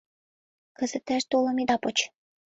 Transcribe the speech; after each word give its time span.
Кызытеш 0.77 1.23
тулым 1.29 1.57
ида 1.61 1.77
поч. 1.83 1.97